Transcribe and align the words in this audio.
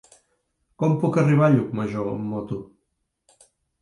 Com 0.83 0.95
puc 1.03 1.19
arribar 1.23 1.45
a 1.49 1.55
Llucmajor 1.57 2.09
amb 2.15 2.27
moto? 2.33 2.59